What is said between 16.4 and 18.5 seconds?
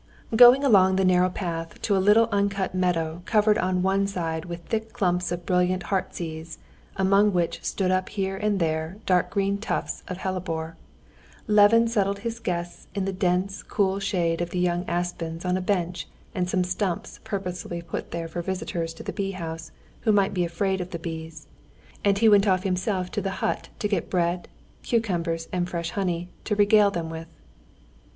some stumps purposely put there for